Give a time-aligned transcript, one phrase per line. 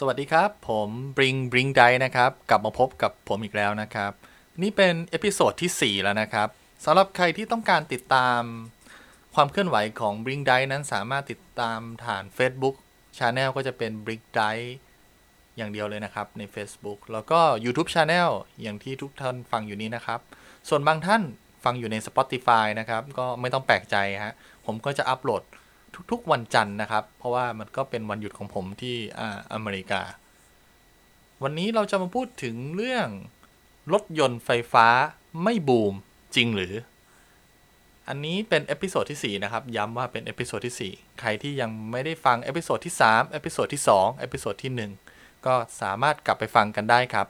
[0.00, 4.12] สวัสดีครับ ผมบริงบริงไดนะครับ กลับมาพบกับผมอีกแล้วนะครับ
[4.62, 6.48] นี่เป็น episode ที่ 4 แล้วนะครับ
[6.84, 8.40] สำหรับใครที่ต้องการติดตาม
[9.34, 12.76] ความเคลื่อนไหวของบริงไดนั้นสามารถติดตามผ่าน Facebook
[13.18, 14.42] Channel ก็จะเป็นบริงได
[15.56, 18.30] อย่างเดียวเลยนะครับใน Facebook แล้วก็ YouTube Channel
[18.62, 20.20] อย่างที่ทุกท่านฟังอยู่นี้นะครับ
[20.68, 21.22] ส่วนบางท่าน
[21.64, 24.34] ฟังอยู่ใน Spotify นะครับ ก็ไม่ต้องแปลกใจฮะ
[24.66, 25.42] ผมก็จะอัปโหลด
[26.10, 30.02] ทุกๆวันจันทร์นะครับ เพราะว่ามันก็เป็นวันหยุดของผมที่อ่าอเมริกา
[31.42, 33.08] วันนี้เราจะมาพูดถึงเรื่อง
[33.92, 34.86] รถยนต์ไฟฟ้า
[35.42, 35.94] ไม่บูม
[36.36, 36.74] จริงหรือ
[38.08, 44.54] อันนี้เป็น episode ที่ 4 นะครับ ย้ำว่าเป็น episode ที่ 4 ใครที่ยังไม่ได้ฟัง episode ที่3 episode ที่2 episode
[44.64, 47.26] ที่ 1 ก็สามารถกลับไปฟังกันได้ครับ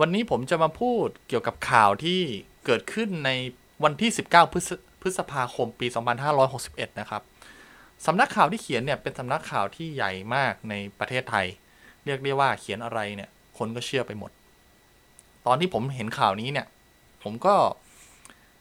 [0.00, 2.20] วันนี้ผมจะมาพูดเกี่ยวกับข่าวที่
[2.66, 3.30] เกิดขึ้นใน
[3.84, 4.70] วันที่ 19 พฤษ
[5.02, 5.86] พฤษภาคมปี
[6.42, 7.22] 2561 นะครับ
[8.06, 11.46] สำนักข่าวที่เขียนเนี่ยเป็นสำนักข่าวที่ใหญ่มากในประเทศไทย
[12.04, 14.30] เรียกได้ว่าเขียนอะไรเนี่ย คนก็เชื่อไปหมด
[15.46, 16.66] ตอนที่ผมเห็นข่าวนี้เนี่ย
[17.22, 17.54] ผมก็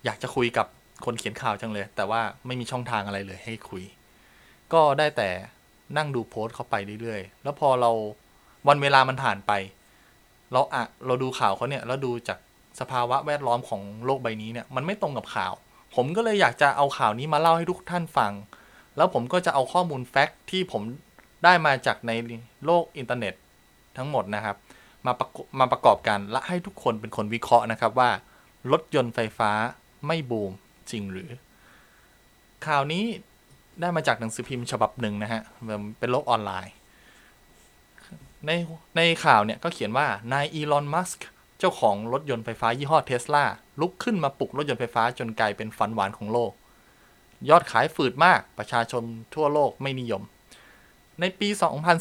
[0.06, 0.68] อยากจะคุยกับ
[1.06, 3.84] คนเขียนข่าวจังเลย แต่ว่าไม่มีช่องทางอะไรเลยให้คุย
[4.74, 5.30] ก็ได้แต่
[5.98, 7.92] นั่งดูโพสต์เขาไปเรื่อยๆ แล้วพอเรา
[8.68, 9.52] วันเวลามันผ่านไป
[10.52, 12.40] เราอะเราดูข่าวเขาเนี่ยแล้วดูจาก
[12.80, 15.54] สภาวะแวดล้อมของโลกใบนี้เนี่ย มันไม่ตรงกับข่าว
[15.96, 18.32] ผมก็เลยอยากจะเอาข่าวนี้มาเล่าให้ทุกท่านฟัง
[18.98, 20.82] แล้วผมก็จะเอาข้อมูล fact ที่ผม
[21.44, 22.12] ได้มาจากใน
[22.66, 23.34] โลกอินเทอร์เน็ต
[23.98, 24.56] ทั้งหมดนะครับ
[25.06, 28.10] มาประกอบมาประกอบกันและให้ทุกคนเป็นคนวิเคราะห์นะครับว่า
[28.72, 29.52] รถยนต์ไฟฟ้า
[30.08, 30.52] ไม่บูม
[30.92, 31.30] จริงหรือ
[32.66, 33.04] ข่าวนี้
[33.82, 35.42] ได้มาจากหนังสือพิมพ์ฉบับหนึ่งนะฮะ
[36.00, 36.74] เป็นโลกออนไลน์
[38.46, 38.52] ใน
[38.98, 41.28] ในข่าวเนี่ยก็เขียนว่านายอีลอนมัสก์
[41.60, 43.46] เจ้าของรถยนต์ไฟฟ้ายี่ห้อเทสลา
[43.82, 46.52] ลุกขึ้นมาปลุกรถยนต์ไฟฟ้าจนกลายเป็นฝันหวานของโลก
[47.50, 49.04] ยอดขายฝืดมาก ประชาชน
[49.36, 50.24] ทั่วโลกไม่นิยม
[51.20, 51.50] ในปี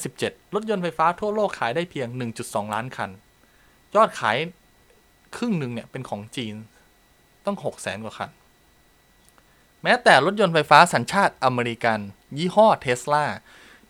[0.00, 2.08] 2017 รถยนต์ไฟฟ้าทั่วโลกขายได้เพียง
[2.40, 3.10] 1.2 ล้านคัน
[3.96, 4.36] ยอดขาย
[5.36, 6.54] ครึ่งหนึ่งเนี่ยเป็นของจีน
[7.44, 8.30] ต้อง6 0 0แสนกว่าคัน
[9.82, 11.98] แม้แต่รถยนต์ไฟฟ้าสัญชาติอเมริกัน
[12.38, 13.24] ยี่ห้อเทสลา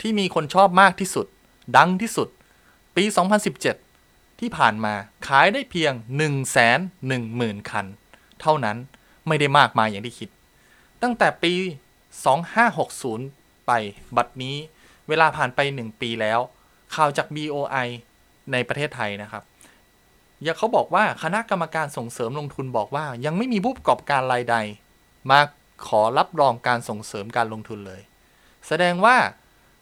[0.01, 1.27] ที่มีคนชอบมากที่สุด
[1.77, 2.29] ดังที่สุด
[2.97, 3.05] ปี
[3.73, 4.95] 2017 ที่ผ่านมา
[5.29, 6.29] ขายได้เพียง 1 1 0
[7.11, 7.87] 0 0 0 คัน
[8.41, 8.77] เท่านั้น
[9.27, 10.29] ไม่ได้มากมายอย่างที่คิด
[11.03, 11.55] ตั้งแต่ปี
[12.41, 13.73] 2560 ไป
[14.17, 14.57] บัดนี้
[15.09, 16.41] เวลาผ่านไป 1 ปีแล้ว
[16.95, 17.89] ข่าวจาก BOI
[18.53, 19.43] ในประเทศไทยนะครับ
[20.43, 24.57] อย่าเขาบอกว่าคณะกรรมการส่งเสริมลงทุนบอกว่า ยังไม่มีผู้ประกอบการรายใด
[25.31, 25.41] มา
[25.87, 28.03] ขอรับรองการส่งเสริมการลงทุนเลย
[28.67, 29.17] แสดงว่า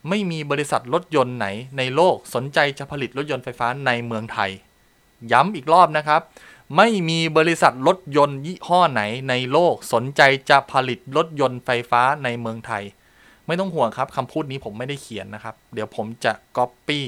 [0.09, 1.47] ไม่มีบริษัทรถยนต์ไหน
[1.79, 4.51] ในโลกสนใจจะผลิตรถยนต์ไฟฟ้าในเมืองไทย
[5.33, 6.23] ย้ำอีกรอบนะครับ
[6.77, 12.85] ไม่มีบริษัทรถยนต์ยี่ห้อไหนในโลกสนใจจะผลิตรถยนต์ไฟฟ้าในเมืองไทย
[13.47, 17.07] ไม่ต้องห่วงครับคำพูดนี้ผมไม่ได้เขียนนะครับ เดี๋ยวผมจะก๊อปปี้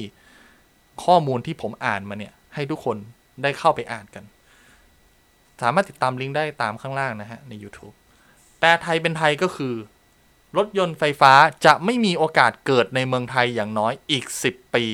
[1.03, 2.97] ข้อมูลที่ผมอ่านมาเนี่ย ให้ทุกคน
[3.41, 4.23] ได้เข้าไปอ่านกัน
[5.61, 7.95] สามารถติดตามลิงก์ได้ตามข้างล่างนะฮะ ใน YouTube
[8.59, 9.73] แปลไทยเป็นไทยก็คือ
[10.57, 11.33] รถยนต์ไฟฟ้า
[11.65, 14.85] จะไม่มีโอกาสเกิดในเมืองไทยอย่างน้อยอีก 10 ปี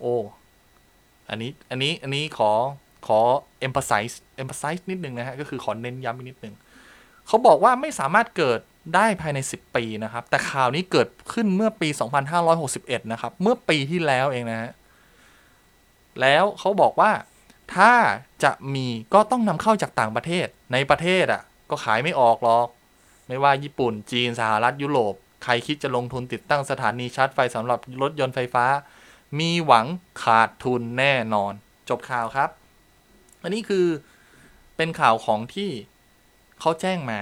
[0.00, 0.16] โอ้
[1.28, 2.52] อันนี้ อันนี้ อันนี้ขอ
[3.06, 3.20] ขอ
[3.66, 6.54] emphasize emphasize นิดนึงนะฮะ ก็คือขอเน้นย้ำอีกนิดนึง
[7.26, 8.60] เขาบอกว่าไม่สามารถเกิด
[8.94, 11.88] ได้ภายใน 10 ปีนะครับ แต่ข่าวนี้เกิดขึ้นเมื่อปี
[12.50, 14.72] 2561 นะครับ เมื่อปีที่แล้วเองนะฮะ
[16.20, 17.10] แล้วเขาบอกว่า
[17.76, 17.92] ถ้า
[18.44, 22.68] จะมีก็ต้องนำเข้าจากต่างประเทศ ในประเทศอะ่ะ ก็ขายไม่ออกหรอก
[23.28, 25.14] ไม่ว่าญี่ปุ่น จีน สหรัฐ ยุโรป
[25.44, 28.66] ใครคิดจะลงทุนติดตั้งสถานีชาร์จไฟสำหรับรถยนต์ไฟฟ้า
[29.38, 29.86] มีหวัง
[30.22, 31.52] ขาดทุนแน่นอน
[31.88, 32.50] จบข่าวครับ
[33.42, 33.86] อันนี้คือ
[34.76, 35.70] เป็นข่าวของที่
[36.60, 37.20] เขาแจ้งมา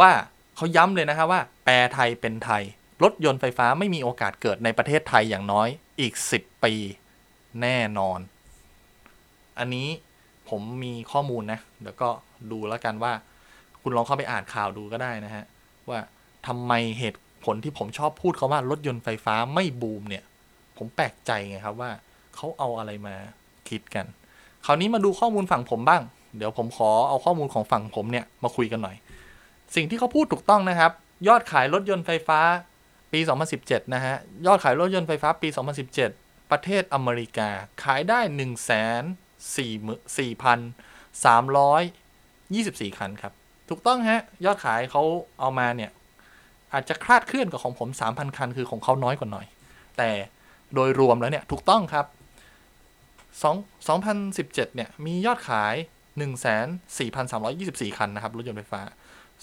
[0.00, 0.10] ว่า
[0.56, 2.62] เขาย้ำเลยนะครับว่า แปลไทยเป็นไทย
[3.02, 5.68] รถยนต์ไฟฟ้าไม่มีโอกาสเกิดในประเทศไทยอย่างน้อย
[6.00, 6.74] อีก 10 ปี
[7.62, 8.20] แน่นอน
[9.58, 9.88] อันนี้
[10.48, 12.08] ผมมีข้อมูลนะเดี๋ยวก็
[12.50, 13.12] ดูแล้วกันว่า
[13.82, 15.44] คุณลองเข้าไปอ่านข่าวดูก็ได้นะฮะ
[15.88, 16.00] ว่า
[16.46, 20.24] ทำไมเหตุผลที่ผมชอบพูดเขาว่ารถยนต์ไฟฟ้าไม่บูมเนี่ย
[20.76, 21.90] ผมแปลกใจไงครับว่า
[22.34, 23.14] เขาเอาอะไรมา
[23.68, 24.06] คิดกัน
[24.64, 26.02] คราวนี้มาดูข้อมูลฝั่งผมบ้าง
[26.36, 28.96] เดี๋ยวผมขอเอาข้อมูลของฝั่งผมเนี่ยมาคุยกันหน่อย
[29.74, 30.92] สิ่งที่เขาพูดถูกต้องนะครับ
[31.28, 32.40] ยอดขายรถยนต์ไฟฟ้า
[33.12, 33.20] ปี
[33.56, 34.16] 2017 นะฮะ
[34.46, 35.48] ยอดขายรถยนต์ไฟฟ้าปี
[36.00, 37.48] 2017 ประเทศอเมริกา
[37.84, 39.58] ขายได้ 1 4 4
[41.24, 41.34] 3
[42.54, 43.32] 24 คันครับ
[43.68, 45.02] ถูกต้องฮะ ยอดขายเขา
[45.40, 45.90] เอามาเนี่ย
[46.72, 49.46] อาจจะคลาดเคลื่อนกับของผม 3,000 คัน คือของเขาน้อยกว่าหน่อย
[49.98, 50.10] แต่
[50.74, 52.06] โดยรวมแล้วเนี่ย ถูกต้องครับ
[53.42, 53.46] 2
[53.86, 55.74] 2017 เนี่ย มียอดขาย
[57.06, 58.80] 14,324 คันนะครับ รถยนต์ไฟฟ้า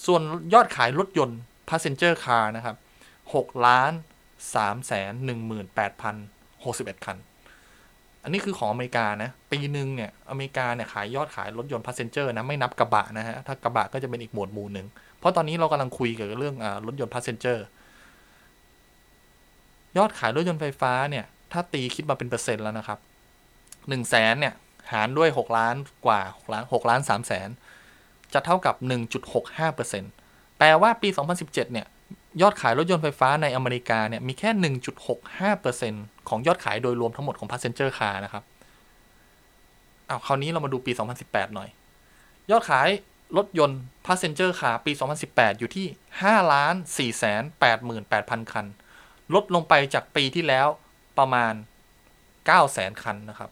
[0.06, 0.22] ส่วน
[0.54, 1.40] ยอดขายรถยนต์
[1.70, 2.76] passenger car นะครับ
[3.24, 3.92] 6ล้าน
[5.96, 7.18] 318,061 คัน
[8.24, 14.88] อันนี้คือของอเมริกานะ ปีหนึ่งเนี่ย อเมริกาเนี่ยขายยอดขายรถยนต์ passenger นะ ไม่นับกระบะนะฮะ ถ้ากระบะก็จะเป็นอีกหมวดหมู่หนึ่ง
[15.20, 17.66] เพราะตอนนี้เรากำลังคุยเกี่ยวกับเรื่องอรถยนต์ passenger
[19.98, 23.00] ยอดขายรถยนต์ไฟฟ้าเนี่ย ถ้าตีคิดมาเป็นเปอร์เซ็นต์แล้วนะครับ
[23.90, 24.54] หนึ่งแสนเนี่ย
[24.92, 25.76] หารด้วย6ล้าน
[26.06, 27.50] กว่า6ล้าน6ล้าน3แสน
[28.34, 28.76] จะเท่ากับ
[29.88, 31.88] 1.65%แปลว่าปี2017เจ็ดเนี่ย
[32.42, 34.50] ยอดขายรถยนต์ไฟฟ้าในอเมริกาเนี่ย มีแค่
[35.60, 38.44] 1.65%ของยอดขายโดยรวมทั้งหมดของ passenger car นะครับ
[40.08, 40.92] เอาคราวนี้เรามาดูปี
[41.24, 41.70] 2018 หน่อย
[42.52, 42.88] ยอดขาย
[43.38, 44.92] รถยนต์ passenger car ปี
[45.26, 45.88] 2018 อยู่ที่
[46.20, 47.44] 5ล้าน4แสน
[47.98, 48.66] 88,000 คัน
[49.34, 50.68] ลดลงไปจากปีที่แล้ว
[51.18, 51.54] ประมาณ
[52.14, 53.52] 9 แสนคันนะครับ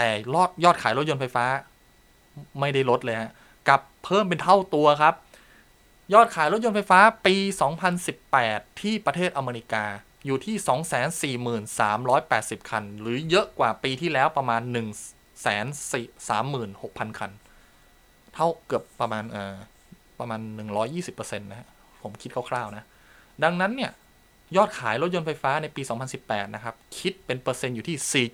[0.00, 1.44] แต่ยอดยอดขายรถยนต์ไฟฟ้า
[2.60, 3.30] ไม่ได้ลดเลยฮะ
[3.68, 5.14] กับเพิ่มเป็นเท่าตัวครับ
[6.14, 7.36] ยอดขายรถยนต์ไฟฟ้าปี
[8.08, 9.84] 2018 ที่ประเทศอเมริกา
[10.26, 10.56] อยู่ที่
[11.98, 14.62] 243,80 คัน หรือเยอะกว่าปีที่แล้วประมาณ
[15.70, 17.30] 136,000 คัน
[18.34, 19.56] เท่าเกือบประมาณเอ่อ
[20.18, 20.40] ประมาณ
[20.90, 21.68] 120%นะ
[22.02, 22.84] ผมคิดคร่าวๆนะ
[23.44, 23.92] ดังนั้นเนี่ย
[24.56, 25.82] ยอดขายรถยนต์ไฟฟ้าในปี
[26.18, 28.26] 2018 นะครับ คิดเป็นเปอร์เซ็นต์อยู่ที่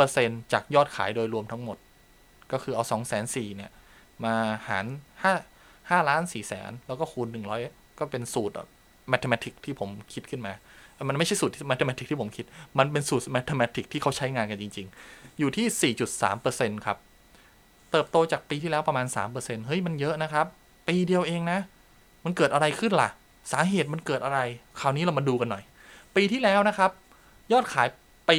[0.00, 1.76] 4.3%จากยอดขายโดยรวมทั้งหมด
[2.52, 3.70] ก็คือเอา 2 4 0 0 0เนี่ย
[4.24, 4.34] มา
[4.68, 4.86] หาร
[5.42, 7.28] 5 5ล้าน4แสน แล้วก็คูณ
[7.62, 8.54] 100 ก็เป็นสูตร
[9.12, 10.52] mathematics ที่ผมคิดขึ้นมา
[11.08, 12.44] มันไม่ใช่สูตร mathematics ที่ผมคิด
[12.78, 15.94] มันเป็นสูตร mathematics ที่เขาใช้งานกันจริง ๆ อยู่ที่
[16.38, 16.98] 4.3%ครับ
[17.90, 19.06] เติบโตจากปีที่แล้วประมาณ
[19.36, 20.46] 3%เฮ้ย มันเยอะนะครับ
[20.88, 21.58] ปีเดียวเองนะ
[22.24, 23.10] มันเกิดอะไรขึ้นล่ะ
[23.52, 24.38] สาเหตุมันเกิดอะไร
[24.80, 25.62] คราวนี้เรามาดูกันหน่อย
[26.16, 26.90] ปีที่แล้วนะครับ
[27.52, 27.88] ยอดขาย
[28.30, 28.38] ปี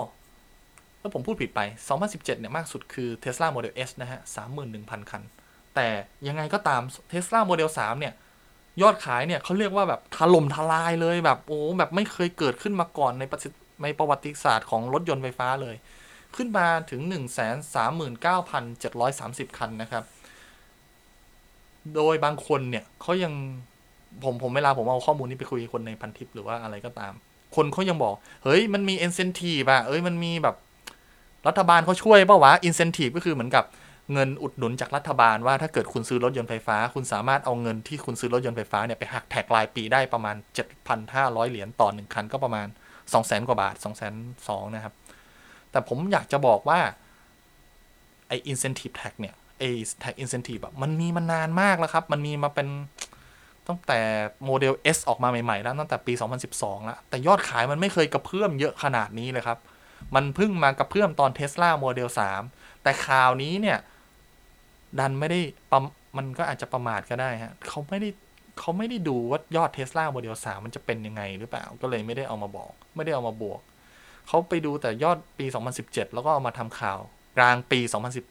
[0.99, 1.61] แล้วผมพูดผิดไป
[1.97, 4.19] 2017 เนี่ย มากสุดคือ Tesla Model S นะฮะ
[4.65, 5.21] 31,000 คัน
[5.75, 5.87] แต่
[6.27, 6.81] ยังไงก็ตาม
[7.11, 8.13] Tesla Model 3 เนี่ย
[8.81, 13.39] ยอดขายเนี่ยเขาเรียกว่าแบบถล่มทลายเลยแบบโอ้แบบไม่เคยเกิดขึ้นมาก่อนในประ
[13.83, 15.75] ในประวัติศาสตร์ของรถยนต์ไฟฟ้าเลย
[16.35, 17.01] ขึ้นมาถึง
[19.49, 20.03] 139,730 คันนะครับ
[21.95, 23.33] โดยบางคนเนี่ยเขายัง
[24.23, 27.13] ผมผมเวลาผมเอาข้อมูลนี้ไปคุยกับคนในพันทิปหรือว่าอะไรก็ตาม
[27.55, 28.13] คนเขายังบอก
[28.43, 30.55] เฮ้ยมันมี incentive อะเอ้ยมันมีแบบ
[31.47, 33.63] รัฐบาลเขาช่วยเปล่าวะ incentive ก็คือเหมือนกับ
[34.13, 40.35] เงินอุดหนุนจากรัฐบาลว่าถ้าเกิดคุณซื้อรถยนต์ไฟฟ้า คุณสามารถเอาเงินที่คุณซื้อรถยนต์ไฟฟ้าเนี่ยไปหักแท็กรายปีได้ประมาณ
[40.93, 42.67] 7,500 เหรียญต่อหนึ่งคันก็ประมาณ
[43.07, 43.75] 200,000 กว่าบาท
[44.25, 44.93] 2,200นะครับ
[45.71, 46.79] แต่ผมอยากจะบอกว่า
[48.27, 49.69] ไอ้ incentive tax เนี่ยไอ้
[50.03, 52.67] tax incentive อะมันมีมานานมากแล้วครับ มันมีมาเป็น
[53.67, 53.99] ตั้งแต่
[54.45, 56.13] โมเดล S ออกมาใหม่ ๆ แล้วตั้งแต่ปี
[56.49, 59.59] 2012 แล้ว แต่ยอดขายมันไม่เคยกระเพื่อมเยอะขนาดนี้เลยครับ
[60.15, 62.09] มันเพิ่งมากระเพื่อมตอน Tesla Model
[62.45, 63.77] 3 แต่ข่าวนี้เนี่ย
[64.99, 65.39] ดันไม่ได้
[65.71, 65.73] ป
[66.17, 68.09] มันก็อาจจะประมาทก็ได้ฮะเขาไม่ได้
[68.59, 73.59] เขาไม่ได้ดูว่ายอด Tesla Model 3มันจะเป็นยังไงหรือเปล่า ก็เลยไม่ได้เอามาบอก ไม่ได้เอามาบวก
[74.27, 75.45] เขาไปดูแต่ยอดปี
[75.79, 76.99] 2017 แล้วก็เอามาทำข่าว
[77.37, 77.79] กลางปี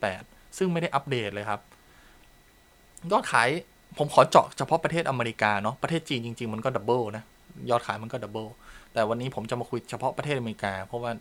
[0.03, 1.61] 2018 ซึ่งไม่ได้อัปเดตเลยครับ
[3.11, 3.49] ยอดขาย
[3.97, 7.23] ผมขอเจาะเฉพาะประเทศอเมริกาเนาะประเทศจีนจริง ๆ มันก็ double นะ
[7.69, 8.47] ยอดขายมันก็ double
[8.93, 11.11] แต่วันนี้ผมจะมาคุยเฉพาะประเทศอเมริกา เพราะว่า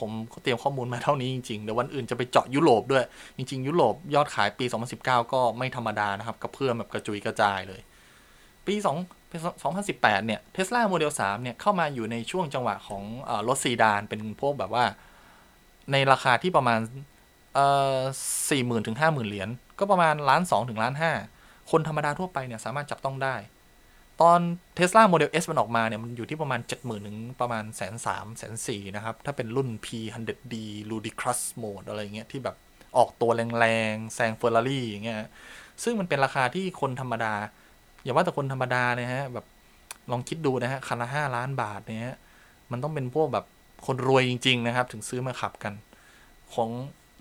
[0.00, 0.10] ผม
[0.42, 3.04] เตรียมข้อมูลมาเท่านี้จริงๆ เดี๋ยววันอื่นจะไปเจาะยุโรปด้วย
[3.36, 4.64] จริง ๆ ยุโรปยอดขายปี
[4.98, 7.80] 2019 ก็ไม่ธรรมดานะครับกระเพื่อมแบบกระจุยกระจายเลย
[8.66, 8.86] ปี2
[9.66, 14.84] 2018 เนี่ย Tesla Model 3เนี่ย เข้ามาอยู่ในช่วงจังหวะของอรถซีดานเป็นพวกแบบว่า
[15.92, 16.80] ในราคาที่ประมาณ
[17.54, 17.96] เอ่อ
[18.50, 21.12] สี่หมื่นถึงห้าหมื่นเหรียญก็ประมาณล้านสองถึงล้านห้า
[21.70, 23.36] คนธรรมดาทั่วไปเนี่ยสามารถจับต้องได้
[24.22, 24.40] ตอน
[24.78, 30.54] Tesla Model S มันออกมาเนี่ยมันอยู่ที่ประมาณ 70,000ถึงประมาณแสนสามแสนสี่นะครับ ถ้าเป็นรุ่น P100D
[30.90, 32.56] Ludicrous Mode อะไรเงี้ยที่แบบ
[32.96, 35.16] ออกตัวแรงๆ แซง Ferrari อย่างเงี้ย
[35.82, 37.34] ซึ่งมันเป็นราคาที่คนธรรมดา
[38.02, 39.46] อย่าว่าแต่คนธรรมดาเลยฮะ แบบ
[40.10, 42.16] ลองคิดดูนะฮะ คันละห้าล้านบาทเนี่ย
[42.70, 43.44] มันต้องเป็นพวกแบบ
[43.86, 45.72] คนรวยจริง ๆ นะครับ ถึงซื้อมาขับกัน
[46.54, 46.70] ของ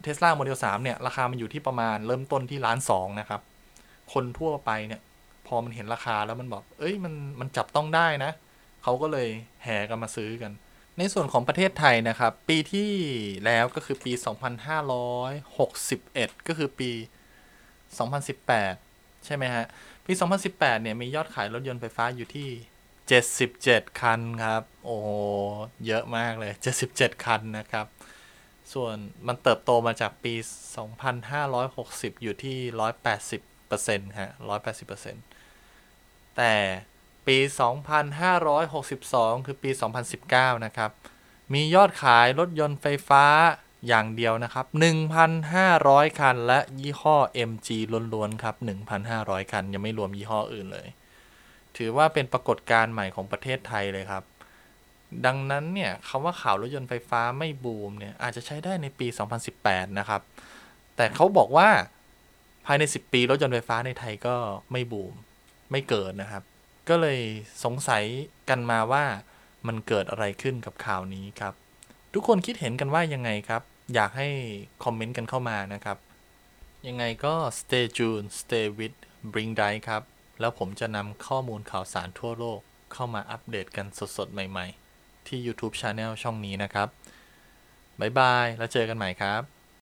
[0.06, 3.42] Tesla Model 3 เนี่ย ราคามันอยู่ที่ประมาณเริ่มต้นที่ล้านสองนะครับ
[4.14, 5.02] คนทั่วไปเนี่ย
[5.48, 8.32] พอมันเห็นราคาแล้วมันบอก เอ้ยมันมันจับต้องได้นะ
[8.84, 9.28] เขาก็เลย
[9.64, 10.52] แห่กันมาซื้อกัน
[10.98, 12.92] ในส่วนของประเทศไทยนะครับ ปีที่
[13.46, 14.12] แล้วก็คือปี
[15.40, 16.92] 2561 ก็คือปี
[18.68, 19.66] 2018 ใช่ไหมฮะ
[20.06, 20.14] ปี
[20.48, 22.50] 2018 เนี่ย มียอดขายรถยนต์ไฟฟ้าอยู่ที่
[23.26, 24.98] 77 คันครับ โอ้
[25.86, 26.54] เยอะมากเลย
[26.88, 27.86] 77 คันนะครับ
[28.74, 28.96] ส่วน
[29.28, 30.34] มันเติบโตมาจากปี
[31.68, 32.58] 2560 อยู่ที่
[33.38, 35.37] 180%ฮะ180%
[36.38, 36.56] แต่
[37.28, 37.38] ปี
[38.62, 39.70] 2562 คือปี
[40.18, 40.92] 2019 นะครับ
[41.54, 43.26] มียอดขายรถยนต์ไฟฟ้า
[43.88, 44.66] อย่างเดียวนะครับ
[45.44, 47.18] 1,500 คัน และยี่ห้อ
[47.50, 47.68] MG
[48.14, 48.56] ล้วนๆ ครับ
[49.04, 50.88] 1,500 คัน ยังไม่รวมยี่ห้ออื่นเลย
[51.78, 54.24] ถือว่าเป็นปรากฏการณ์ใหม่ของประเทศไทยเลยครับ
[55.26, 59.08] ดังนั้นเนี่ยคำว่าข่าวรถยนต์ไฟฟ้าไม่บูมเนี่ยอาจจะใช้ได้ในปี
[59.54, 60.22] 2018 นะครับ
[60.96, 61.70] แต่เขาบอกว่า
[62.66, 64.36] ภายใน 10 ปีรถยนต์ไฟฟ้าในไทยก็
[64.72, 65.14] ไม่บูม
[65.72, 66.44] ไม่เกิดนะครับ
[66.90, 67.20] ก็เลย
[67.64, 68.04] สงสัย
[68.50, 69.06] กันมาว่า
[69.68, 71.54] มันเกิดอะไรขึ้นกับข่าวนี้ครับ
[72.14, 73.62] ทุกคนคิดเห็นกันว่ายังไงครับ
[73.94, 74.30] อยากให้
[74.84, 75.98] คอมเมนต์กันเข้ามานะครับ
[76.88, 78.98] ยังไงก็ stay tuned stay with
[79.34, 80.04] bring d i ครับ
[80.40, 82.60] แล้วผมจะนำข้อมูลข่าวสารทั่วโลก
[82.94, 86.88] เข้ามาอัปเดตกันสดๆ ใหม่ๆ ที่ YouTube Channel ช่องนี้นะครับ
[88.00, 89.57] บ๊ายบาย แล้วเจอกันใหม่ครับ